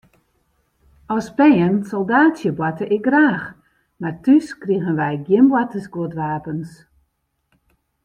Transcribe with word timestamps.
As 1.15 1.27
bern 1.39 1.75
soldaatsjeboarte 1.89 2.85
ik 2.95 3.03
graach, 3.07 3.45
mar 3.99 4.15
thús 4.23 4.47
krigen 4.61 4.97
wy 4.99 5.11
gjin 5.25 5.45
boartersguodwapens. 5.51 6.69